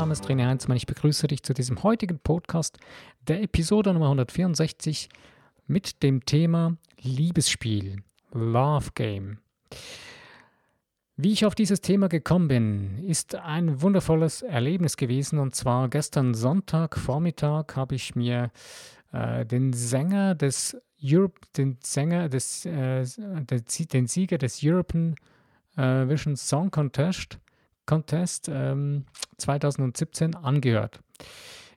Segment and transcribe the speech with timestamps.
[0.00, 0.78] Name ist René Heinzmann.
[0.78, 2.78] Ich begrüße dich zu diesem heutigen Podcast,
[3.28, 5.10] der Episode Nummer 164
[5.66, 9.40] mit dem Thema Liebesspiel, Love Game.
[11.16, 15.38] Wie ich auf dieses Thema gekommen bin, ist ein wundervolles Erlebnis gewesen.
[15.38, 18.50] Und zwar gestern Sonntag Vormittag habe ich mir
[19.12, 25.16] äh, den Sänger des Europe, den Sänger des, äh, den Sieger des European
[25.76, 27.38] äh, Vision Song Contest
[27.90, 29.04] Contest ähm,
[29.38, 31.00] 2017 angehört.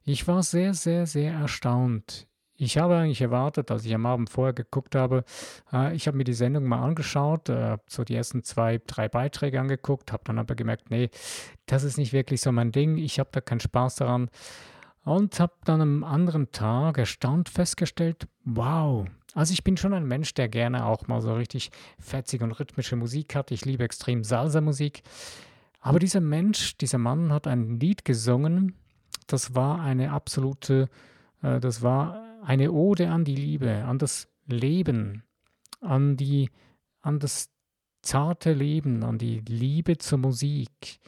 [0.05, 2.27] Ich war sehr, sehr, sehr erstaunt.
[2.55, 5.23] Ich habe eigentlich erwartet, als ich am Abend vorher geguckt habe,
[5.71, 9.59] äh, ich habe mir die Sendung mal angeschaut, äh, so die ersten zwei, drei Beiträge
[9.59, 11.09] angeguckt, habe dann aber gemerkt, nee,
[11.65, 14.29] das ist nicht wirklich so mein Ding, ich habe da keinen Spaß daran
[15.03, 20.35] und habe dann am anderen Tag erstaunt festgestellt, wow, also ich bin schon ein Mensch,
[20.35, 23.49] der gerne auch mal so richtig fetzige und rhythmische Musik hat.
[23.49, 25.01] Ich liebe extrem Salsa-Musik.
[25.83, 28.75] Aber dieser Mensch, dieser Mann hat ein Lied gesungen,
[29.27, 30.89] das war eine absolute,
[31.41, 35.23] äh, das war eine Ode an die Liebe, an das Leben,
[35.81, 36.49] an die,
[37.01, 37.49] an das
[38.01, 41.01] zarte Leben, an die Liebe zur Musik,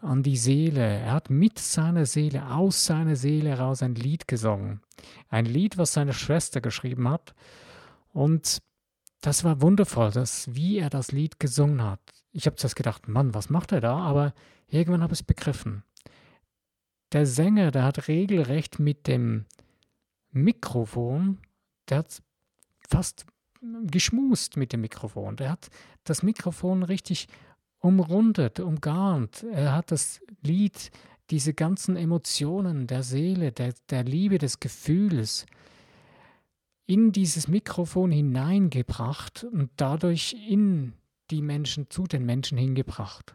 [0.00, 0.82] an die Seele.
[0.82, 4.80] Er hat mit seiner Seele, aus seiner Seele heraus ein Lied gesungen.
[5.28, 7.36] Ein Lied, was seine Schwester geschrieben hat.
[8.12, 8.58] Und
[9.20, 12.00] das war wundervoll, dass, wie er das Lied gesungen hat
[12.32, 13.96] ich habe zuerst gedacht, Mann, was macht er da?
[13.98, 14.34] Aber
[14.68, 15.84] irgendwann habe ich es begriffen.
[17.12, 19.44] Der Sänger, der hat regelrecht mit dem
[20.30, 21.38] Mikrofon,
[21.88, 22.22] der hat
[22.88, 23.26] fast
[23.84, 25.36] geschmust mit dem Mikrofon.
[25.36, 25.68] Der hat
[26.04, 27.28] das Mikrofon richtig
[27.78, 29.44] umrundet, umgarnt.
[29.52, 30.90] Er hat das Lied,
[31.30, 35.46] diese ganzen Emotionen der Seele, der, der Liebe, des Gefühls
[36.86, 40.94] in dieses Mikrofon hineingebracht und dadurch in
[41.32, 43.34] die Menschen zu den Menschen hingebracht.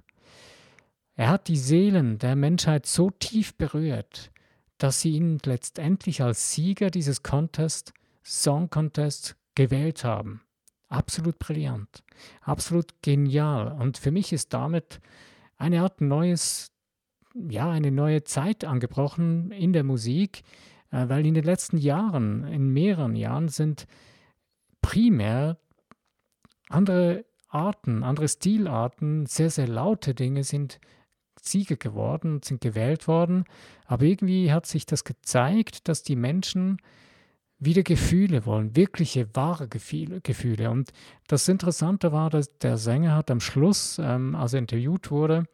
[1.15, 4.31] Er hat die Seelen der Menschheit so tief berührt,
[4.77, 7.93] dass sie ihn letztendlich als Sieger dieses Contest,
[8.23, 10.41] Song Contest, gewählt haben.
[10.89, 12.03] Absolut brillant,
[12.41, 13.75] absolut genial.
[13.79, 15.01] Und für mich ist damit
[15.57, 16.71] eine Art neues,
[17.33, 20.43] ja, eine neue Zeit angebrochen in der Musik,
[20.91, 23.87] äh, weil in den letzten Jahren, in mehreren Jahren, sind
[24.81, 25.57] primär
[26.69, 30.79] andere Arten, andere Stilarten, sehr, sehr laute Dinge sind
[31.41, 33.45] Sieger geworden, sind gewählt worden.
[33.85, 36.77] Aber irgendwie hat sich das gezeigt, dass die Menschen
[37.59, 40.69] wieder Gefühle wollen, wirkliche, wahre Gefühle.
[40.69, 40.91] Und
[41.27, 45.45] das Interessante war, dass der Sänger hat am Schluss, ähm, als er interviewt wurde,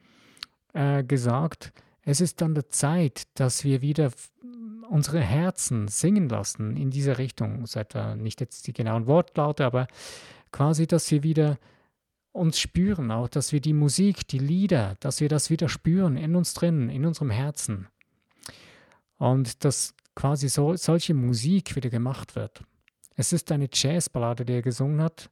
[0.73, 1.71] äh, gesagt,
[2.01, 4.11] es ist an der Zeit, dass wir wieder
[4.89, 7.65] unsere Herzen singen lassen in dieser Richtung.
[7.65, 9.87] Seit nicht jetzt die genauen Wortlaute, aber
[10.51, 11.57] quasi, dass wir wieder
[12.33, 16.35] uns spüren, auch dass wir die Musik, die Lieder, dass wir das wieder spüren in
[16.35, 17.87] uns drin, in unserem Herzen.
[19.17, 22.63] Und dass quasi so, solche Musik wieder gemacht wird.
[23.15, 25.29] Es ist eine Jazzballade, die er gesungen hat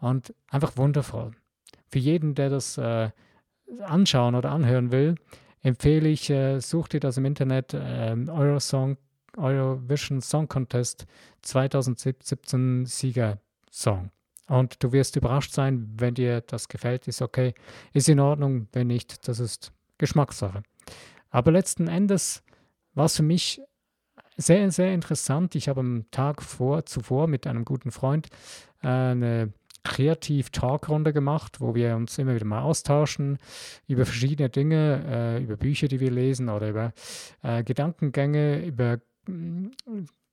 [0.00, 1.32] und einfach wundervoll.
[1.88, 3.10] Für jeden, der das äh,
[3.80, 5.14] anschauen oder anhören will,
[5.62, 8.98] empfehle ich, äh, sucht ihr das im Internet, äh, Eurosong,
[9.36, 11.06] Eurovision Song Contest
[11.40, 13.38] 2017 Sieger
[13.70, 14.10] Song.
[14.52, 17.54] Und du wirst überrascht sein, wenn dir das gefällt, ist okay,
[17.94, 20.62] ist in Ordnung, wenn nicht, das ist Geschmackssache.
[21.30, 22.42] Aber letzten Endes
[22.92, 23.62] war es für mich
[24.36, 25.54] sehr, sehr interessant.
[25.54, 28.28] Ich habe am Tag vor, zuvor mit einem guten Freund
[28.82, 29.54] äh, eine
[29.84, 33.38] Kreativ-Talkrunde gemacht, wo wir uns immer wieder mal austauschen
[33.88, 36.92] über verschiedene Dinge, äh, über Bücher, die wir lesen oder über
[37.42, 39.68] äh, Gedankengänge, über, mm,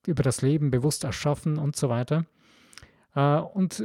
[0.06, 2.26] über das Leben bewusst erschaffen und so weiter.
[3.12, 3.82] Und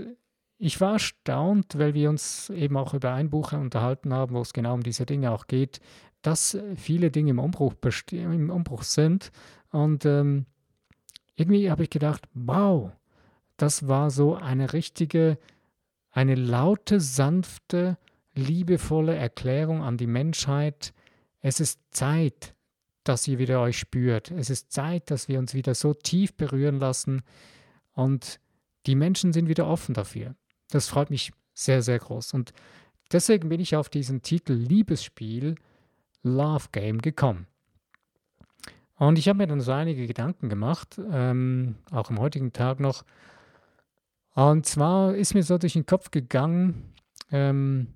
[0.58, 4.54] ich war erstaunt, weil wir uns eben auch über ein Buch unterhalten haben, wo es
[4.54, 5.80] genau um diese Dinge auch geht,
[6.22, 7.74] dass viele Dinge im Umbruch,
[8.12, 9.32] im Umbruch sind.
[9.70, 10.46] Und ähm,
[11.36, 12.92] irgendwie habe ich gedacht, wow,
[13.58, 15.38] das war so eine richtige,
[16.12, 17.98] eine laute, sanfte,
[18.34, 20.94] liebevolle Erklärung an die Menschheit.
[21.42, 22.56] Es ist Zeit,
[23.04, 24.32] dass ihr wieder euch spürt.
[24.32, 27.22] Es ist Zeit, dass wir uns wieder so tief berühren lassen.
[27.94, 28.40] Und
[28.88, 30.36] die Menschen sind wieder offen dafür.
[30.70, 32.34] Das freut mich sehr, sehr groß.
[32.34, 32.54] Und
[33.12, 35.56] deswegen bin ich auf diesen Titel Liebesspiel
[36.24, 37.48] Love Game gekommen.
[38.98, 43.04] Und ich habe mir dann so einige Gedanken gemacht, ähm, auch am heutigen Tag noch.
[44.34, 46.94] Und zwar ist mir so durch den Kopf gegangen,
[47.32, 47.88] ähm,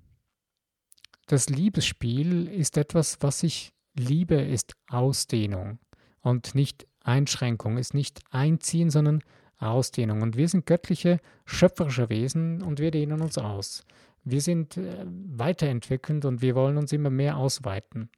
[1.26, 5.78] das Liebesspiel ist etwas, was ich liebe, ist Ausdehnung
[6.22, 9.22] und nicht Einschränkung, ist nicht Einziehen, sondern
[9.60, 10.22] Ausdehnung.
[10.22, 13.84] Und wir sind göttliche, schöpferische Wesen und wir dehnen uns aus.
[14.24, 18.10] Wir sind äh, weiterentwickelnd und wir wollen uns immer mehr ausweiten.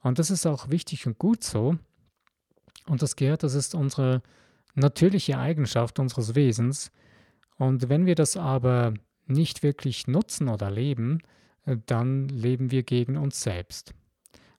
[0.00, 1.76] Und das ist auch wichtig und gut so.
[2.86, 4.22] Und das gehört, das ist unsere
[4.74, 6.90] natürliche Eigenschaft unseres Wesens.
[7.56, 8.94] Und wenn wir das aber
[9.26, 11.20] nicht wirklich nutzen oder leben,
[11.66, 13.94] äh, dann leben wir gegen uns selbst.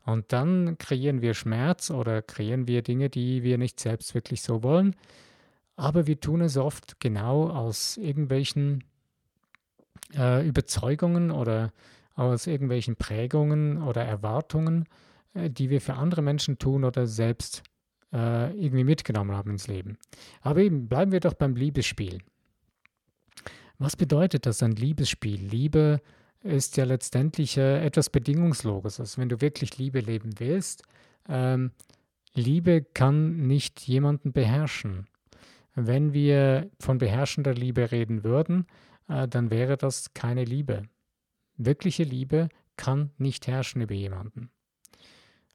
[0.06, 4.64] Und dann kreieren wir Schmerz oder kreieren wir Dinge, die wir nicht selbst wirklich so
[4.64, 4.96] wollen.
[5.80, 8.84] Aber wir tun es oft genau aus irgendwelchen
[10.14, 11.72] äh, Überzeugungen oder
[12.16, 14.90] aus irgendwelchen Prägungen oder Erwartungen,
[15.34, 17.64] äh, die wir für andere Menschen tun oder selbst
[18.12, 19.98] äh, irgendwie mitgenommen haben ins Leben.
[20.42, 22.18] Aber eben bleiben wir doch beim Liebesspiel.
[23.78, 25.40] Was bedeutet das ein Liebesspiel?
[25.40, 26.02] Liebe
[26.42, 29.00] ist ja letztendlich äh, etwas Bedingungsloses.
[29.00, 30.84] Also wenn du wirklich Liebe leben willst,
[31.30, 31.72] ähm,
[32.34, 35.08] Liebe kann nicht jemanden beherrschen.
[35.82, 38.68] Wenn wir von beherrschender Liebe reden würden,
[39.08, 40.84] äh, dann wäre das keine Liebe.
[41.56, 44.50] Wirkliche Liebe kann nicht herrschen über jemanden.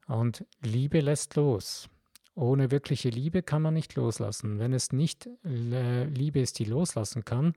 [0.06, 1.90] Und Liebe lässt los.
[2.34, 4.58] Ohne wirkliche Liebe kann man nicht loslassen.
[4.58, 7.52] Wenn es nicht äh, Liebe ist, die loslassen kann,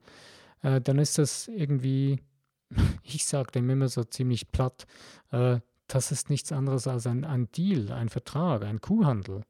[0.62, 2.20] äh, dann ist das irgendwie,
[3.02, 4.86] ich sage dem immer so ziemlich platt,
[5.30, 9.42] das ist nichts anderes als ein, ein, Deal, ein Vertrag, ein Kuhhandel,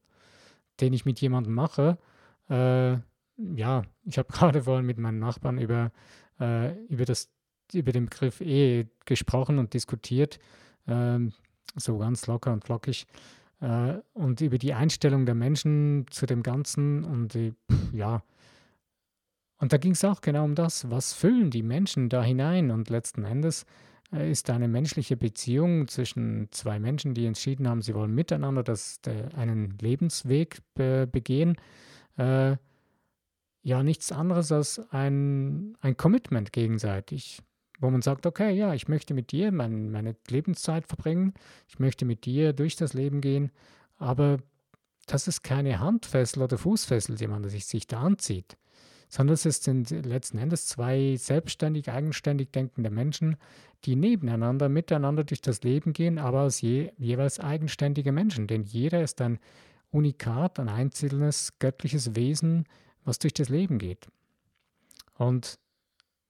[0.81, 1.99] den ich mit jemandem mache.
[2.49, 2.99] Äh,
[3.37, 5.93] ja, ich habe gerade vorhin mit meinen Nachbarn über,
[6.41, 7.31] äh, über, das,
[7.73, 10.39] über den Begriff Ehe gesprochen und diskutiert,
[10.87, 11.33] ähm,
[11.77, 13.07] so ganz locker und flockig
[13.61, 17.55] äh, und über die Einstellung der Menschen zu dem Ganzen und die,
[17.93, 18.23] ja,
[19.59, 22.71] und da ging es auch genau um das, was füllen die Menschen da hinein?
[22.71, 23.67] Und letzten Endes
[24.13, 29.01] äh, ist eine menschliche Beziehung zwischen zwei Menschen, die entschieden haben, sie wollen miteinander das,
[29.01, 31.57] der, einen Lebensweg be, begehen,
[32.19, 32.57] äh,
[33.63, 37.43] ja nichts anderes als ein, ein Commitment gegenseitig
[37.81, 41.35] wo man sagt, okay, ja, ich möchte mit dir mein, meine Lebenszeit verbringen,
[41.69, 43.51] ich möchte mit dir durch das Leben gehen,
[43.97, 44.39] aber
[45.07, 48.57] das ist keine Handfessel oder Fußfessel, die man sich, sich da anzieht,
[49.09, 53.37] sondern es sind letzten Endes zwei selbstständig, eigenständig denkende Menschen,
[53.85, 59.03] die nebeneinander, miteinander durch das Leben gehen, aber als je, jeweils eigenständige Menschen, denn jeder
[59.03, 59.39] ist ein
[59.91, 62.65] Unikat, ein einzelnes göttliches Wesen,
[63.05, 64.09] was durch das Leben geht.
[65.15, 65.59] Und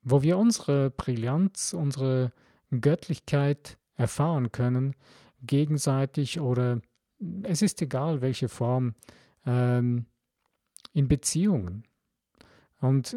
[0.03, 2.33] wo wir unsere Brillanz, unsere
[2.71, 4.95] Göttlichkeit erfahren können,
[5.43, 6.81] gegenseitig oder
[7.43, 8.95] es ist egal, welche Form,
[9.45, 10.07] ähm,
[10.93, 11.85] in Beziehungen.
[12.81, 13.17] Und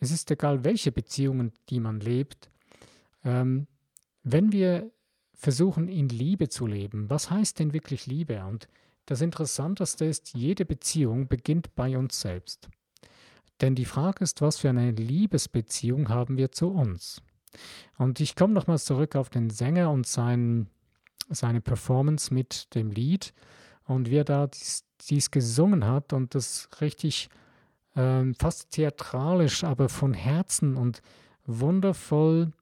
[0.00, 2.50] es ist egal, welche Beziehungen, die man lebt.
[3.24, 3.66] Ähm,
[4.22, 4.90] wenn wir
[5.34, 8.44] versuchen, in Liebe zu leben, was heißt denn wirklich Liebe?
[8.44, 8.68] Und
[9.06, 12.68] das Interessanteste ist, jede Beziehung beginnt bei uns selbst.
[13.60, 17.22] Denn die Frage ist, was für eine Liebesbeziehung haben wir zu uns?
[17.96, 20.68] Und ich komme nochmals zurück auf den Sänger und sein,
[21.30, 23.32] seine Performance mit dem Lied
[23.84, 27.30] und wie er da dies, dies gesungen hat und das richtig
[27.94, 31.00] ähm, fast theatralisch, aber von Herzen und
[31.46, 32.52] wundervoll,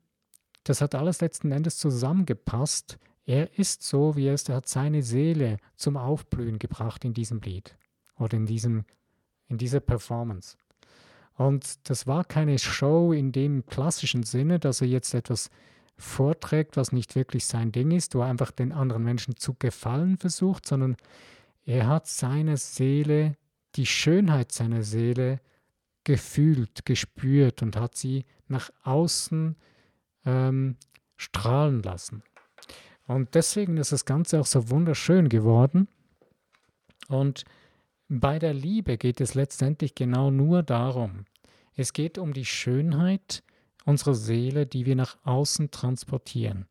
[0.62, 2.98] das hat alles letzten Endes zusammengepasst.
[3.26, 7.40] Er ist so, wie er ist, er hat seine Seele zum Aufblühen gebracht in diesem
[7.40, 7.76] Lied
[8.18, 8.84] oder in, diesem,
[9.48, 10.56] in dieser Performance.
[11.36, 15.50] Und das war keine Show in dem klassischen Sinne, dass er jetzt etwas
[15.96, 20.18] vorträgt, was nicht wirklich sein Ding ist, wo er einfach den anderen Menschen zu gefallen
[20.18, 20.96] versucht, sondern
[21.64, 23.36] er hat seine Seele,
[23.76, 25.40] die Schönheit seiner Seele
[26.04, 29.56] gefühlt, gespürt und hat sie nach außen
[30.26, 30.76] ähm,
[31.16, 32.22] strahlen lassen.
[33.06, 35.88] Und deswegen ist das Ganze auch so wunderschön geworden.
[37.08, 37.44] Und
[38.08, 41.24] bei der Liebe geht es letztendlich genau nur darum.
[41.74, 43.42] Es geht um die Schönheit
[43.84, 46.66] unserer Seele, die wir nach außen transportieren.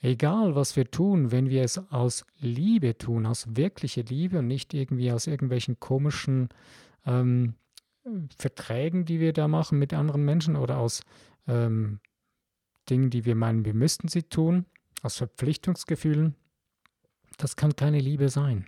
[0.00, 4.72] Egal, was wir tun, wenn wir es aus Liebe tun, aus wirklicher Liebe und nicht
[4.74, 6.48] irgendwie aus irgendwelchen komischen
[7.06, 7.54] ähm,
[8.36, 11.02] Verträgen, die wir da machen mit anderen Menschen oder aus
[11.48, 12.00] ähm,
[12.88, 14.66] Dingen, die wir meinen, wir müssten sie tun,
[15.06, 16.34] aus Verpflichtungsgefühlen,
[17.38, 18.66] das kann keine Liebe sein.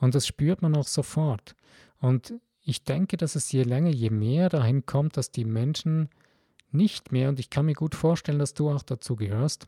[0.00, 1.54] Und das spürt man auch sofort.
[2.00, 6.08] Und ich denke, dass es je länger, je mehr dahin kommt, dass die Menschen
[6.70, 9.66] nicht mehr, und ich kann mir gut vorstellen, dass du auch dazu gehörst,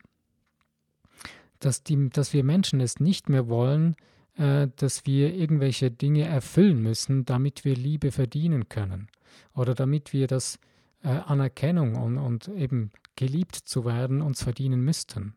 [1.59, 3.95] dass, die, dass wir Menschen es nicht mehr wollen,
[4.35, 9.07] äh, dass wir irgendwelche Dinge erfüllen müssen, damit wir Liebe verdienen können
[9.53, 10.59] oder damit wir das
[11.03, 15.35] äh, Anerkennung und, und eben geliebt zu werden uns verdienen müssten.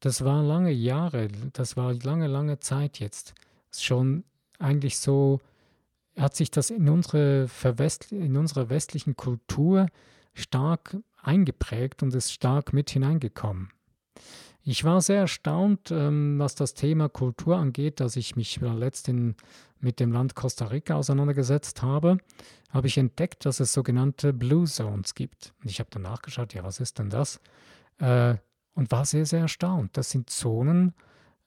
[0.00, 3.34] Das war lange Jahre, das war lange, lange Zeit jetzt
[3.70, 4.24] schon
[4.58, 5.40] eigentlich so,
[6.16, 7.48] hat sich das in unsere,
[8.10, 9.86] in unsere westlichen Kultur
[10.34, 13.70] stark eingeprägt und ist stark mit hineingekommen.
[14.62, 19.36] Ich war sehr erstaunt, ähm, was das Thema Kultur angeht, dass ich mich letztens
[19.80, 22.18] mit dem Land Costa Rica auseinandergesetzt habe,
[22.70, 25.54] habe ich entdeckt, dass es sogenannte Blue Zones gibt.
[25.62, 27.40] Und ich habe dann nachgeschaut, ja, was ist denn das?
[27.98, 28.36] Äh,
[28.74, 29.96] und war sehr, sehr erstaunt.
[29.96, 30.94] Das sind Zonen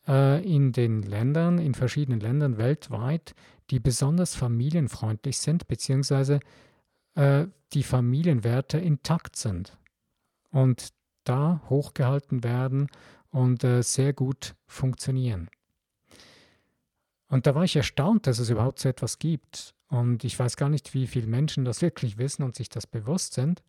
[0.08, 3.36] äh, in den Ländern, in verschiedenen Ländern weltweit,
[3.70, 6.40] die besonders familienfreundlich sind, beziehungsweise
[7.16, 9.78] äh, die Familienwerte intakt sind
[10.52, 10.90] und
[11.24, 12.88] da hochgehalten werden
[13.30, 15.50] und äh, sehr gut funktionieren.
[17.30, 19.74] Und da war ich erstaunt, dass es überhaupt so etwas gibt.
[19.88, 23.34] Und ich weiß gar nicht, wie viele Menschen das wirklich wissen und sich das bewusst
[23.34, 23.64] sind.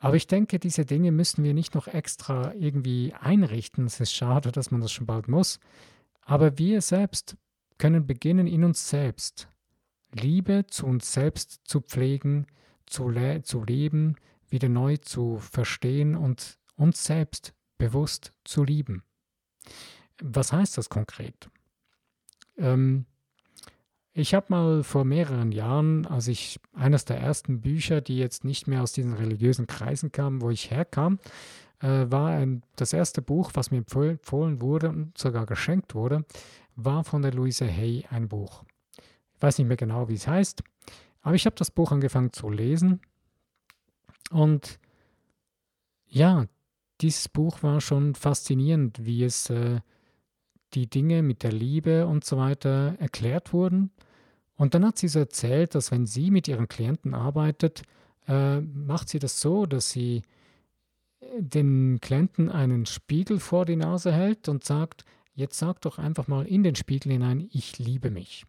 [0.00, 3.84] Aber ich denke, diese Dinge müssen wir nicht noch extra irgendwie einrichten.
[3.84, 5.60] Es ist schade, dass man das schon bald muss.
[6.22, 7.36] Aber wir selbst
[7.76, 9.48] können beginnen, in uns selbst
[10.12, 12.46] Liebe zu uns selbst zu pflegen,
[12.86, 14.16] zu, le zu leben,
[14.48, 19.04] wieder neu zu verstehen und uns selbst bewusst zu lieben.
[20.20, 21.50] Was heißt das konkret?
[22.56, 23.06] Ähm,
[24.12, 28.66] ich habe mal vor mehreren Jahren, als ich eines der ersten Bücher, die jetzt nicht
[28.66, 31.18] mehr aus diesen religiösen Kreisen kamen, wo ich herkam,
[31.80, 36.24] äh, war ein, das erste Buch, was mir empfohlen wurde und sogar geschenkt wurde,
[36.76, 38.64] war von der Louise Hay ein Buch.
[39.34, 40.62] Ich weiß nicht mehr genau, wie es heißt,
[41.22, 43.00] aber ich habe das Buch angefangen zu lesen
[44.30, 44.78] und
[46.06, 46.46] ja,
[47.00, 49.80] dieses Buch war schon faszinierend, wie es äh,
[50.74, 53.90] die Dinge mit der Liebe und so weiter erklärt wurden.
[54.60, 57.80] Und dann hat sie so erzählt, dass wenn sie mit ihren Klienten arbeitet,
[58.28, 60.20] äh, macht sie das so, dass sie
[61.20, 66.28] äh, den Klienten einen Spiegel vor die Nase hält und sagt, jetzt sag doch einfach
[66.28, 68.44] mal in den Spiegel hinein, ich liebe mich.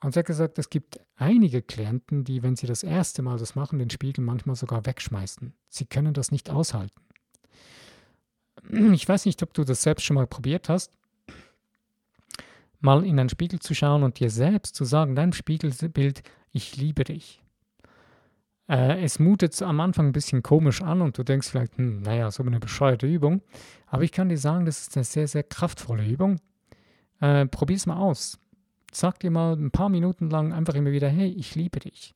[0.00, 3.54] Und sie hat gesagt, es gibt einige Klienten, die, wenn sie das erste Mal das
[3.54, 5.54] machen, den Spiegel manchmal sogar wegschmeißen.
[5.68, 7.00] Sie können das nicht aushalten.
[8.92, 10.90] Ich weiß nicht, ob du das selbst schon mal probiert hast,
[12.84, 16.22] mal in einen Spiegel zu schauen und dir selbst zu sagen, dein Spiegelbild,
[16.52, 17.42] ich liebe dich.
[18.68, 22.30] Äh, es mutet am Anfang ein bisschen komisch an und du denkst vielleicht, hm, naja,
[22.30, 23.42] so eine bescheuerte Übung.
[23.86, 26.40] Aber ich kann dir sagen, das ist eine sehr, sehr kraftvolle Übung.
[27.20, 28.38] Äh, Probier es mal aus.
[28.92, 32.14] Sag dir mal ein paar Minuten lang einfach immer wieder, hey, ich liebe dich.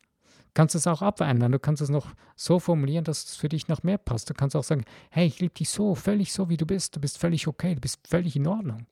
[0.54, 1.52] Kannst es auch abändern.
[1.52, 4.30] Du kannst es noch so formulieren, dass es für dich noch mehr passt.
[4.30, 6.96] Du kannst auch sagen, hey, ich liebe dich so, völlig so, wie du bist.
[6.96, 8.86] Du bist völlig okay, du bist völlig in Ordnung.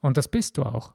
[0.00, 0.92] Und das bist du auch.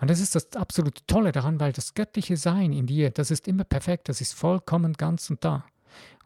[0.00, 3.46] Und das ist das absolut Tolle daran, weil das göttliche Sein in dir, das ist
[3.48, 5.64] immer perfekt, das ist vollkommen ganz und da.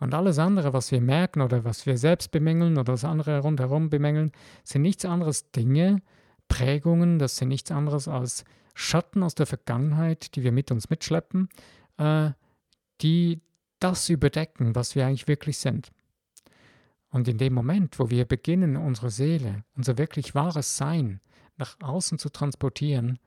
[0.01, 3.91] Und alles andere, was wir merken oder was wir selbst bemängeln oder was andere rundherum
[3.91, 4.33] bemängeln,
[4.65, 6.01] sind nichts anderes Dinge,
[6.49, 8.45] Prägungen, das sind nichts anderes als
[8.75, 11.49] Schatten aus der Vergangenheit, die wir mit uns mitschleppen,
[11.99, 12.31] äh,
[13.03, 13.41] die
[13.81, 15.91] das überdecken, was wir eigentlich wirklich sind.
[17.11, 21.21] Und in dem Moment, wo wir beginnen, unsere Seele, unser wirklich wahres Sein
[21.59, 23.19] nach außen zu transportieren,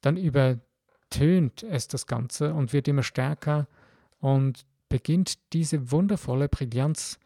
[0.00, 3.68] dann übertönt es das Ganze und wird immer stärker
[4.20, 7.18] und beginnt diese wundervolle Brillanz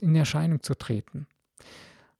[0.00, 1.26] in Erscheinung zu treten.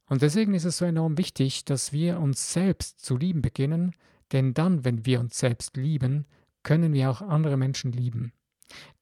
[0.07, 3.95] Und deswegen ist es so enorm wichtig, dass wir uns selbst zu lieben beginnen,
[4.33, 6.27] denn dann, wenn wir uns selbst lieben,
[6.63, 8.33] können wir auch andere Menschen lieben.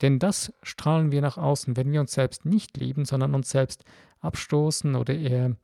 [0.02, 3.84] Denn das strahlen wir nach außen, wenn wir uns selbst nicht lieben, sondern uns selbst
[4.20, 5.56] abstoßen oder eher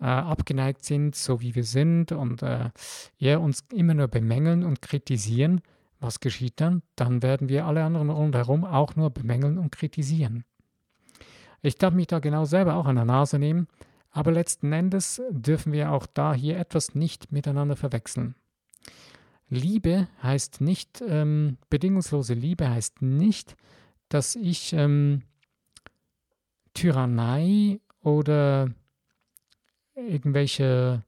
[0.00, 2.70] äh, abgeneigt sind, so wie wir sind und äh,
[3.18, 5.60] eher uns immer nur bemängeln und kritisieren.
[6.00, 6.82] Was geschieht dann?
[6.94, 10.44] Dann werden wir alle anderen rundherum auch nur bemängeln und kritisieren.
[11.62, 13.66] Ich darf mich da genau selber auch an der Nase nehmen,
[14.10, 18.34] aber letzten Endes dürfen wir auch da hier etwas nicht miteinander verwechseln.
[19.48, 23.56] Liebe heißt nicht, ähm, bedingungslose Liebe heißt nicht,
[24.08, 25.22] dass ich ähm,
[26.74, 28.68] Tyrannei oder
[29.94, 31.04] irgendwelche,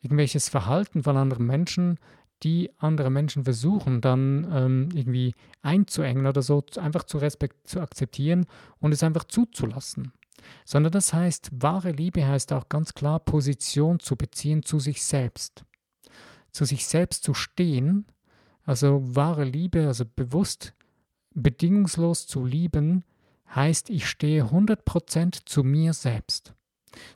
[0.00, 1.98] irgendwelches Verhalten von anderen Menschen,
[2.42, 8.46] die andere Menschen versuchen, dann ähm, irgendwie einzuengen oder so, einfach zu, respekt zu akzeptieren
[8.78, 10.12] und es einfach zuzulassen.
[10.64, 15.64] Sondern das heißt, wahre Liebe heißt auch ganz klar, Position zu beziehen zu sich selbst
[16.52, 18.06] zu sich selbst zu stehen,
[18.64, 20.74] also wahre Liebe, also bewusst,
[21.34, 23.04] bedingungslos zu lieben,
[23.54, 26.54] heißt, ich stehe 100% zu mir selbst,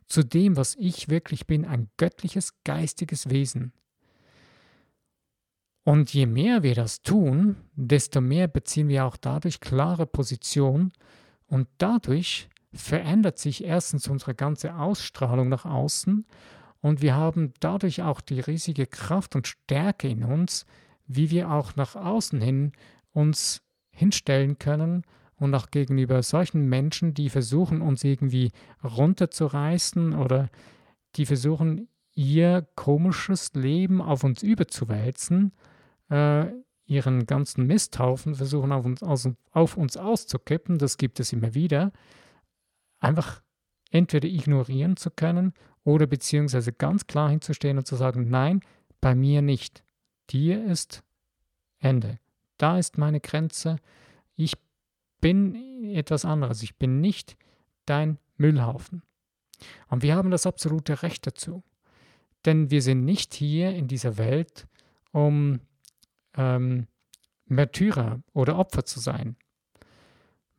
[0.07, 3.73] zu dem, was ich wirklich bin, ein göttliches, geistiges Wesen.
[5.85, 10.93] Und je mehr wir das tun, desto mehr beziehen wir auch dadurch klare Position
[11.47, 16.27] und dadurch verändert sich erstens unsere ganze Ausstrahlung nach außen
[16.85, 20.67] und wir haben dadurch auch die riesige Kraft und Stärke in uns,
[21.07, 22.73] wie wir auch nach außen hin
[23.15, 25.05] uns hinstellen können
[25.37, 30.51] und auch gegenüber solchen Menschen, die versuchen, uns irgendwie runterzureißen oder
[31.17, 35.53] die versuchen, ihr komisches Leben auf uns überzuwälzen,
[36.11, 36.49] äh,
[36.85, 39.03] ihren ganzen Misthaufen versuchen auf uns,
[39.53, 41.93] auf uns auszukippen, das gibt es immer wieder,
[43.01, 43.41] einfach
[43.95, 48.61] entweder ignorieren zu können oder beziehungsweise ganz klar hinzustehen und zu sagen, nein,
[49.01, 49.85] bei mir nicht.
[50.31, 51.05] Dir ist
[51.79, 52.19] Ende.
[52.59, 53.77] Da ist meine Grenze.
[54.35, 54.55] Ich
[55.21, 55.55] bin
[55.95, 56.63] etwas anderes.
[56.63, 57.37] Ich bin nicht
[57.87, 59.03] dein Müllhaufen.
[59.89, 61.63] Und wir haben das absolute Recht dazu.
[62.45, 64.67] Denn wir sind nicht hier in dieser Welt,
[65.13, 65.61] um
[66.37, 66.89] ähm,
[67.47, 69.37] Märtyrer oder Opfer zu sein.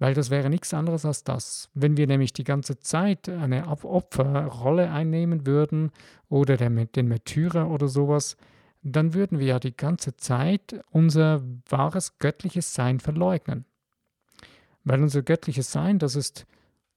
[0.05, 1.71] Weil das wäre nichts anderes als das.
[1.73, 5.91] Wenn wir nämlich die ganze Zeit eine Opferrolle einnehmen würden
[6.29, 8.37] oder den Märtyrer oder sowas,
[8.83, 13.65] dann würden wir ja die ganze Zeit unser wahres göttliches Sein verleugnen.
[14.83, 16.45] Weil unser göttliches Sein, das ist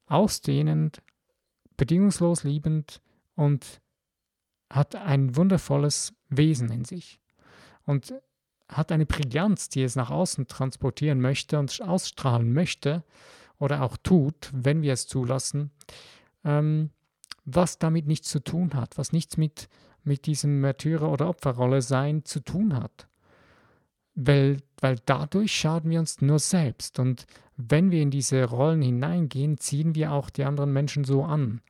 [0.04, 1.00] ausdehnend,
[1.78, 3.00] bedingungslos liebend
[3.36, 3.80] und
[4.68, 7.20] hat ein wundervolles Wesen in sich.
[7.86, 8.12] Und
[8.68, 13.02] hat eine Brillanz, die es nach außen transportieren möchte und ausstrahlen möchte
[13.58, 15.70] oder auch tut, wenn wir es zulassen,
[16.44, 16.90] ähm,
[17.44, 19.68] was damit nichts zu tun hat, was nichts mit,
[20.04, 23.08] mit diesem Märtyrer- oder Opferrolle sein zu tun hat.
[24.14, 26.98] Weil, weil dadurch schaden wir uns nur selbst.
[26.98, 31.60] Und wenn wir in diese Rollen hineingehen, ziehen wir auch die anderen Menschen so an.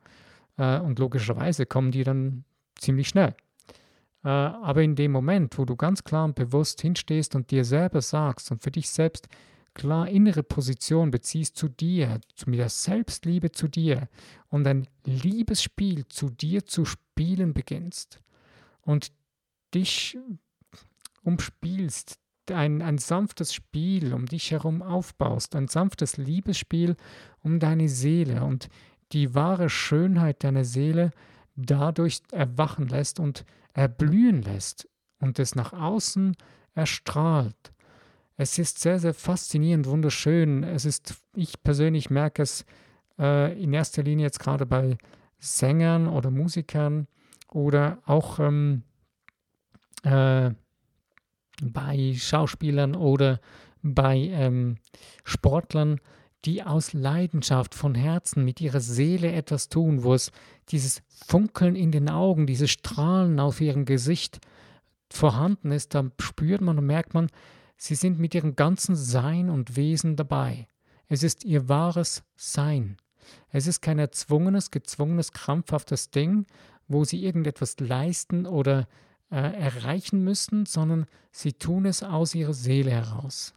[0.56, 2.44] Äh, und logischerweise kommen die dann
[2.76, 3.34] ziemlich schnell.
[4.24, 8.02] Äh, aber in dem Moment, wo du ganz klar und bewusst hinstehst und dir selber
[8.02, 9.28] sagst und für dich selbst
[9.74, 14.08] klar innere Position beziehst zu dir, zu der Selbstliebe zu dir
[14.48, 18.20] und ein Liebesspiel zu dir zu spielen beginnst
[18.82, 19.12] und
[19.74, 20.18] dich
[21.22, 22.18] umspielst,
[22.50, 26.96] ein, ein sanftes Spiel um dich herum aufbaust, ein sanftes Liebesspiel
[27.42, 28.68] um deine Seele und
[29.12, 31.10] die wahre Schönheit deiner Seele
[31.56, 34.88] dadurch erwachen lässt und erblühen lässt
[35.20, 36.36] und es nach außen
[36.74, 37.72] erstrahlt.
[38.36, 40.62] Es ist sehr, sehr faszinierend, wunderschön.
[40.62, 42.64] Es ist, ich persönlich merke es
[43.18, 44.96] äh, in erster Linie jetzt gerade bei
[45.40, 47.08] Sängern oder Musikern
[47.50, 48.82] oder auch ähm,
[50.04, 50.50] äh,
[51.62, 53.40] bei Schauspielern oder
[53.82, 54.76] bei ähm,
[55.24, 56.00] Sportlern,
[56.44, 60.30] die aus Leidenschaft von Herzen mit ihrer Seele etwas tun, wo es
[60.68, 64.40] dieses Funkeln in den Augen, dieses Strahlen auf ihrem Gesicht
[65.10, 67.28] vorhanden ist, da spürt man und merkt man,
[67.76, 70.68] sie sind mit ihrem ganzen Sein und Wesen dabei.
[71.08, 72.98] Es ist ihr wahres Sein.
[73.50, 76.46] Es ist kein erzwungenes, gezwungenes, krampfhaftes Ding,
[76.86, 78.86] wo sie irgendetwas leisten oder
[79.30, 83.54] äh, erreichen müssen, sondern sie tun es aus ihrer Seele heraus.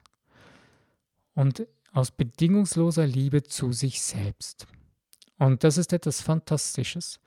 [1.34, 4.68] Und aus bedingungsloser Liebe zu sich selbst.
[5.38, 7.20] Und das ist etwas Fantastisches.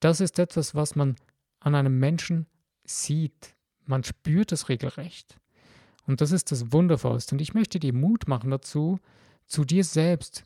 [0.00, 1.16] Das ist etwas, was man
[1.60, 2.46] an einem Menschen
[2.84, 3.54] sieht.
[3.84, 5.38] Man spürt es regelrecht.
[6.06, 7.34] Und das ist das Wundervollste.
[7.34, 8.98] Und ich möchte dir Mut machen dazu,
[9.46, 10.44] zu dir selbst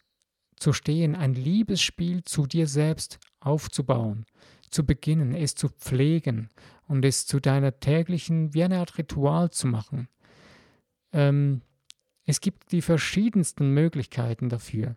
[0.56, 4.26] zu stehen, ein Liebesspiel zu dir selbst aufzubauen,
[4.70, 6.50] zu beginnen, es zu pflegen
[6.86, 10.08] und es zu deiner täglichen, wie eine Art Ritual zu machen.
[11.12, 11.62] Ähm,
[12.30, 14.96] es gibt die verschiedensten Möglichkeiten dafür,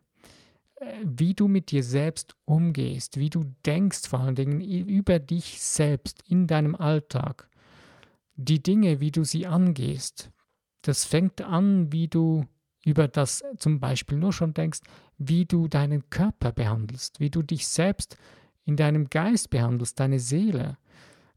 [0.76, 5.60] äh, wie du mit dir selbst umgehst, wie du denkst vor allen Dingen über dich
[5.60, 7.50] selbst in deinem Alltag.
[8.36, 10.30] Die Dinge, wie du sie angehst,
[10.84, 12.46] das fängt an, wie du
[12.86, 14.82] über das zum Beispiel nur schon denkst,
[15.18, 18.16] wie du deinen Körper behandelst, wie du dich selbst
[18.64, 20.78] in deinem Geist behandelst, deine Seele.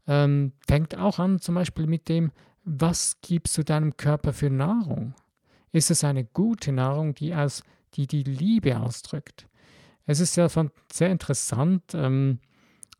[0.05, 2.31] Ähm, fängt auch an zum Beispiel mit dem,
[2.63, 5.15] was gibst du deinem Körper für Nahrung?
[5.71, 9.47] Ist es eine gute Nahrung, die, als, die die Liebe ausdrückt.
[10.05, 10.49] Es ist sehr,
[10.91, 11.83] sehr interessant.
[11.93, 12.39] Ähm,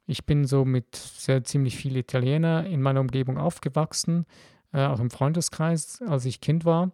[0.05, 4.25] ich bin so mit sehr ziemlich vielen Italiener in meiner Umgebung aufgewachsen,
[4.73, 6.91] äh, auch im Freundeskreis, als ich Kind war,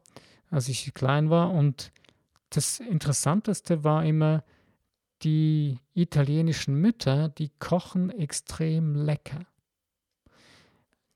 [0.49, 1.51] als ich klein war.
[1.51, 1.91] Und
[2.49, 4.43] das Interessanteste war immer,
[5.23, 9.45] die italienischen Mütter, die kochen extrem lecker.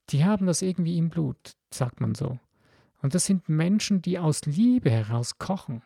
[0.09, 2.39] Die haben das irgendwie im Blut, sagt man so.
[3.01, 5.81] Und das sind Menschen, die aus Liebe heraus kochen.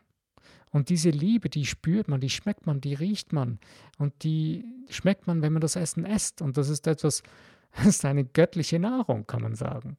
[0.71, 3.59] Und diese Liebe, die spürt man, die schmeckt man, die riecht man.
[3.97, 6.41] Und die schmeckt man, wenn man das Essen isst.
[6.41, 7.23] Und das ist etwas,
[7.75, 9.97] das ist eine göttliche Nahrung, kann man sagen.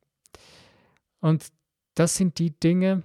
[1.21, 1.49] Und
[1.95, 3.03] das sind die Dinge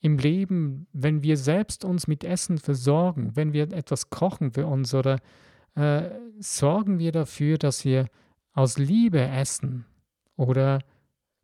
[0.00, 4.94] im Leben, wenn wir selbst uns mit Essen versorgen, wenn wir etwas kochen für uns
[4.94, 5.18] oder
[5.74, 8.06] äh, sorgen wir dafür, dass wir
[8.52, 9.84] aus Liebe essen
[10.36, 10.80] oder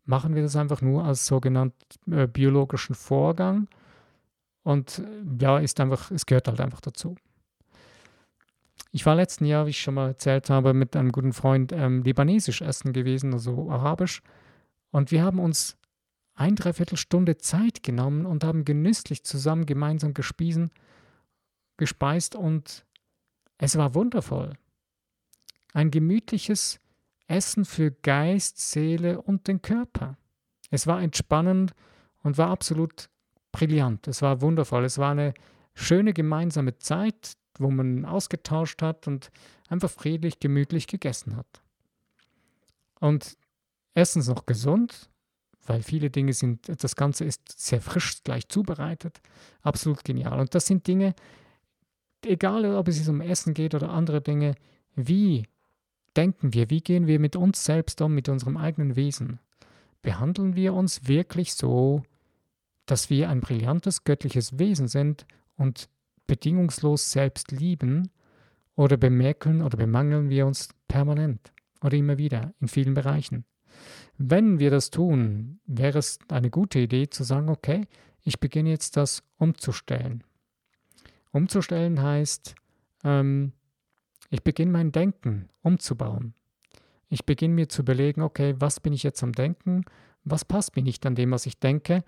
[0.07, 3.69] machen wir das einfach nur als sogenannten äh, biologischen Vorgang.
[4.63, 7.17] Und äh, ja, ist einfach, es gehört halt einfach dazu.
[8.93, 12.03] Ich war letzten Jahr, wie ich schon mal erzählt habe, mit einem guten Freund ähm,
[12.03, 14.23] libanesisch essen gewesen, also arabisch.
[14.91, 15.77] Und wir haben uns
[16.35, 20.71] ein Dreiviertelstunde Zeit genommen und haben genüsslich zusammen gemeinsam gespiesen,
[21.77, 22.87] gespeist und
[23.59, 24.53] es war wundervoll.
[25.73, 26.81] Ein gemütliches
[27.27, 30.17] Essen für Geist, Seele und den Körper.
[30.71, 31.73] Es war entspannend
[32.23, 33.09] und war absolut
[33.53, 34.09] brillant.
[34.09, 34.85] Es war wundervoll.
[34.85, 35.35] Es war eine
[35.75, 39.31] schöne gemeinsame Zeit, wo man ausgetauscht hat und
[39.69, 41.63] einfach friedlich, gemütlich gegessen hat.
[43.01, 43.37] Und
[43.95, 45.11] erstens noch gesund,
[45.67, 49.21] weil viele Dinge sind, das Ganze ist sehr frisch gleich zubereitet.
[49.63, 50.39] Absolut genial.
[50.39, 51.15] Und das sind Dinge,
[52.25, 54.55] egal ob es um Essen geht oder andere Dinge,
[54.95, 55.47] wie
[56.17, 59.39] denken wir, wie gehen wir mit uns selbst um, mit unserem eigenen Wesen?
[60.03, 62.03] Behandeln wir uns wirklich so,
[62.87, 65.27] dass wir ein brillantes göttliches Wesen sind
[65.57, 65.89] und
[66.27, 68.11] bedingungslos selbst lieben
[68.77, 71.53] oder bemerken oder bemangeln wir uns permanent
[71.83, 73.45] oder immer wieder in vielen Bereichen.
[74.19, 77.87] Wenn wir das tun, wäre es eine gute Idee zu sagen, okay,
[78.23, 80.25] ich beginne jetzt das umzustellen.
[81.33, 82.55] Umzustellen heißt,
[83.05, 83.53] ähm,
[84.31, 86.35] ich beginne mein Denken umzubauen.
[87.09, 89.85] Ich beginne mir zu überlegen, okay, was bin ich jetzt am Denken?
[90.25, 92.03] Was passt mir nicht an dem, was ich denke?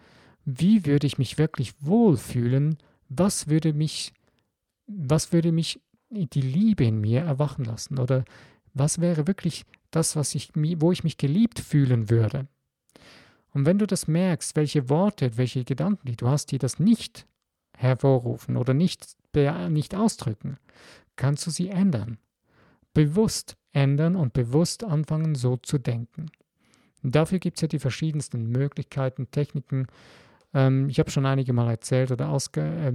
[0.44, 2.78] Wie würde ich mich wirklich wohlfühlen,
[3.08, 4.12] was würde mich,
[4.86, 7.98] was würde mich die Liebe in mir erwachen lassen?
[7.98, 8.24] Oder
[8.74, 12.48] was wäre wirklich das, was ich, wo ich mich geliebt fühlen würde?
[13.50, 17.26] Und wenn du das merkst, welche Worte, welche Gedanken, die du hast, die das nicht
[17.76, 19.16] hervorrufen oder nicht,
[19.68, 20.58] nicht ausdrücken,
[21.18, 22.16] kannst du sie ändern.
[22.94, 26.30] Bewusst ändern und bewusst anfangen, so zu denken.
[27.02, 29.86] Dafür gibt es ja die verschiedensten Möglichkeiten, Techniken,
[30.54, 32.92] ähm, ich habe schon einige Mal erzählt oder äh,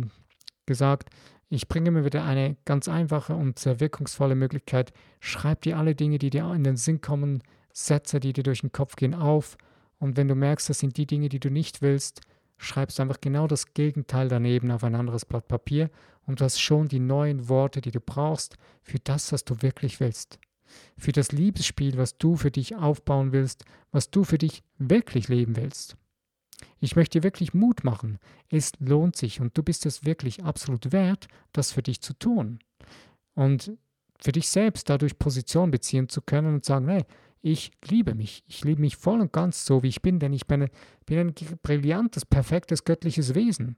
[0.65, 1.09] gesagt,
[1.49, 4.91] ich bringe mir wieder eine ganz einfache und sehr wirkungsvolle Möglichkeit.
[5.19, 8.71] Schreib dir alle Dinge, die dir in den Sinn kommen, Sätze, die dir durch den
[8.71, 9.57] Kopf gehen, auf.
[9.99, 12.21] Und wenn du merkst, das sind die Dinge, die du nicht willst,
[12.57, 15.89] schreibst einfach genau das Gegenteil daneben auf ein anderes Blatt Papier
[16.25, 19.99] und du hast schon die neuen Worte, die du brauchst für das, was du wirklich
[19.99, 20.39] willst.
[20.97, 25.55] Für das Liebesspiel, was du für dich aufbauen willst, was du für dich wirklich leben
[25.55, 25.95] willst.
[26.79, 28.19] Ich möchte dir wirklich Mut machen.
[28.49, 32.59] Es lohnt sich und du bist es wirklich absolut wert, das für dich zu tun.
[33.35, 33.73] Und
[34.19, 37.05] für dich selbst dadurch Position beziehen zu können und sagen, hey,
[37.41, 38.43] ich liebe mich.
[38.47, 40.69] Ich liebe mich voll und ganz so, wie ich bin, denn ich bin,
[41.05, 43.75] bin ein brillantes, perfektes, göttliches Wesen.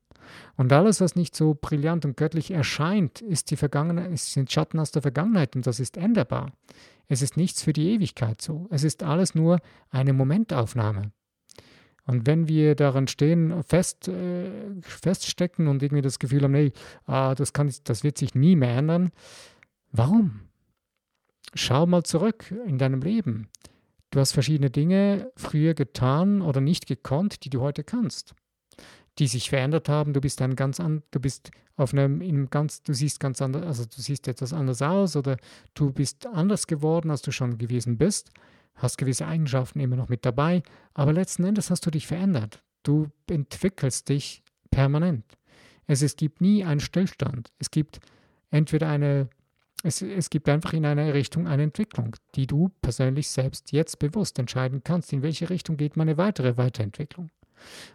[0.56, 4.92] Und alles, was nicht so brillant und göttlich erscheint, ist die Vergangenheit, sind Schatten aus
[4.92, 6.52] der Vergangenheit und das ist änderbar.
[7.08, 8.68] Es ist nichts für die Ewigkeit so.
[8.72, 9.60] Es ist alles nur
[9.90, 11.12] eine Momentaufnahme.
[12.08, 16.72] Und wenn wir daran stehen, fest, äh, feststecken und irgendwie das Gefühl haben, nee,
[17.06, 19.12] ah, das, kann, das wird sich nie mehr ändern,
[19.92, 20.42] warum?
[21.56, 23.50] Schau mal zurück in deinem Leben.
[24.12, 28.36] Du hast verschiedene Dinge früher getan oder nicht gekonnt, die du heute kannst,
[29.20, 30.14] die sich verändert haben.
[30.14, 33.64] Du bist ein ganz an, du bist auf einem, in ganz, du siehst ganz anders,
[33.64, 35.38] also du siehst etwas anders aus oder
[35.74, 38.32] du bist anders geworden, als du schon gewesen bist
[38.76, 42.62] hast gewisse Eigenschaften immer noch mit dabei, aber letzten Endes hast du dich verändert.
[42.84, 45.26] Du entwickelst dich permanent.
[45.88, 47.52] Es, es gibt nie einen Stillstand.
[47.58, 48.00] Es gibt
[48.52, 49.30] entweder eine,
[49.84, 54.38] es, es gibt einfach in einer Richtung eine Entwicklung, die du persönlich selbst jetzt bewusst
[54.40, 57.30] entscheiden kannst, in welche Richtung geht meine weitere Weiterentwicklung.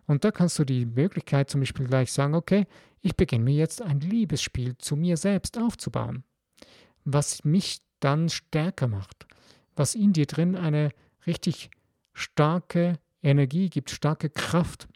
[0.07, 2.67] Und da kannst du die Möglichkeit zum Beispiel gleich sagen, okay,
[3.03, 6.25] ich beginne mir jetzt ein Liebesspiel zu mir selbst aufzubauen,
[7.05, 9.27] was mich dann stärker macht,
[9.77, 10.91] was in dir drin eine
[11.27, 11.71] richtig
[12.13, 14.89] starke Energie gibt, starke Kraft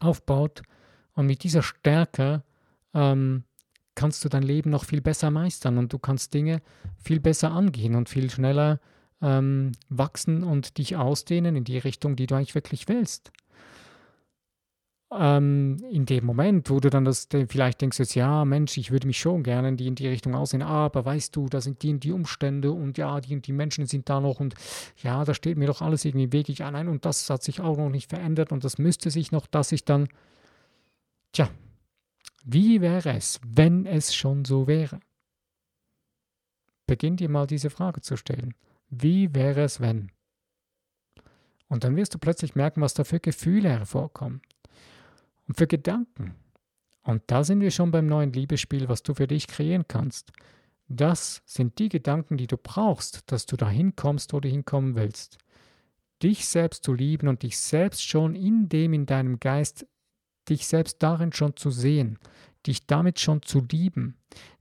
[0.00, 0.62] aufbaut.
[1.14, 2.42] Und mit dieser Stärke
[2.94, 3.44] ähm,
[3.94, 6.62] kannst du dein Leben noch viel besser meistern und du kannst Dinge
[6.96, 8.80] viel besser angehen und viel schneller
[9.20, 13.32] ähm, wachsen und dich ausdehnen in die Richtung, die du eigentlich wirklich willst
[15.12, 19.08] ähm, in dem Moment, wo du dann das vielleicht denkst, jetzt, ja, Mensch, ich würde
[19.08, 21.92] mich schon gerne in die, in die Richtung aussehen, aber weißt du, da sind die
[21.92, 24.54] und die Umstände und ja, die und die Menschen sind da noch und
[25.02, 27.76] ja, da steht mir doch alles irgendwie wirklich an ein und das hat sich auch
[27.76, 30.08] noch nicht verändert und das müsste sich noch, dass ich dann,
[31.32, 31.50] tja,
[32.44, 35.00] wie wäre es, wenn es schon so wäre?
[36.86, 38.54] Beginn dir mal diese Frage zu stellen.
[38.88, 40.10] Wie wäre es, wenn?
[41.68, 44.40] Und dann wirst du plötzlich merken, was da für Gefühle hervorkommen
[45.50, 46.36] und für Gedanken.
[47.02, 50.30] Und da sind wir schon beim neuen Liebesspiel, was du für dich kreieren kannst.
[50.86, 55.38] Das sind die Gedanken, die du brauchst, dass du dahin kommst, wo du hinkommen willst.
[56.22, 59.88] Dich selbst zu lieben und dich selbst schon in dem in deinem Geist
[60.48, 62.20] dich selbst darin schon zu sehen,
[62.64, 64.16] dich damit schon zu lieben.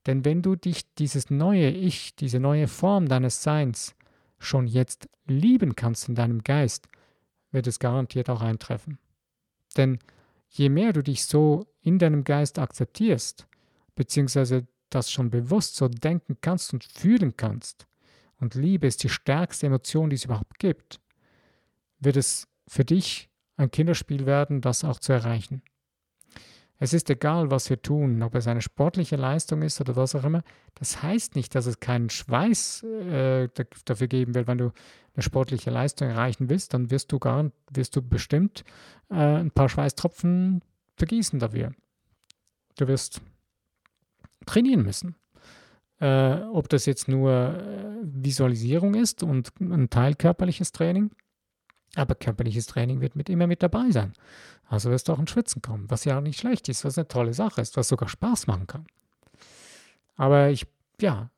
[0.07, 3.95] Denn wenn du dich dieses neue Ich, diese neue Form deines Seins
[4.39, 6.89] schon jetzt lieben kannst in deinem Geist,
[7.51, 8.97] wird es garantiert auch eintreffen.
[9.77, 9.99] Denn
[10.49, 13.47] je mehr du dich so in deinem Geist akzeptierst,
[13.95, 17.87] beziehungsweise das schon bewusst so denken kannst und fühlen kannst,
[18.39, 21.01] und Liebe ist die stärkste Emotion, die es überhaupt gibt,
[21.99, 25.61] wird es für dich ein Kinderspiel werden, das auch zu erreichen.
[26.81, 30.23] Es ist egal, was wir tun, ob es eine sportliche Leistung ist oder was auch
[30.23, 30.43] immer.
[30.75, 33.49] Das heißt nicht, dass es keinen Schweiß äh,
[33.83, 34.47] dafür geben wird.
[34.47, 34.71] Wenn du
[35.13, 38.63] eine sportliche Leistung erreichen willst, dann wirst du, gar, wirst du bestimmt
[39.09, 40.61] äh, ein paar Schweißtropfen
[40.95, 41.73] vergießen dafür.
[42.77, 43.21] Du wirst
[44.45, 45.15] trainieren müssen.
[45.99, 51.11] Äh, ob das jetzt nur äh, Visualisierung ist und ein Teil körperliches Training,
[51.95, 54.13] aber körperliches Training wird mit immer mit dabei sein.
[54.67, 57.07] Also wirst du auch ins Schwitzen kommen, was ja auch nicht schlecht ist, was eine
[57.07, 58.85] tolle Sache ist, was sogar Spaß machen kann.
[60.15, 60.67] Aber ich,
[61.01, 61.29] ja,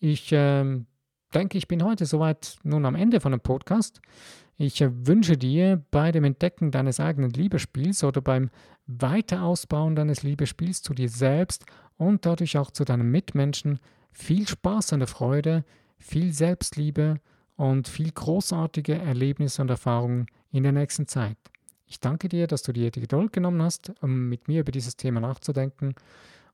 [0.00, 0.84] ich äh,
[1.32, 4.00] denke, ich bin heute soweit nun am Ende von dem Podcast.
[4.56, 8.50] Ich äh, wünsche dir bei dem Entdecken deines eigenen Liebespiels oder beim
[8.86, 11.64] Weiterausbauen deines Liebespiels zu dir selbst
[11.96, 13.78] und dadurch auch zu deinen Mitmenschen
[14.10, 15.64] viel Spaß und Freude,
[15.98, 17.20] viel Selbstliebe
[17.62, 21.36] und viel großartige Erlebnisse und Erfahrungen in der nächsten Zeit.
[21.86, 24.96] Ich danke dir, dass du dir die Geduld genommen hast, um mit mir über dieses
[24.96, 25.94] Thema nachzudenken.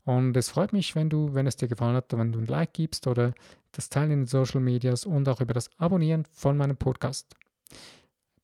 [0.04, 2.74] Und es freut mich, wenn du, wenn es dir gefallen hat, wenn du ein Like
[2.74, 3.32] gibst oder
[3.72, 7.34] das Teilen in den Social Medias und auch über das Abonnieren von meinem Podcast.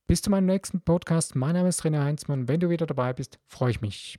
[0.07, 1.35] Bis zu meinem nächsten Podcast.
[1.35, 2.47] Mein Name ist René Heinzmann.
[2.47, 4.17] Wenn du wieder dabei bist, freue ich mich.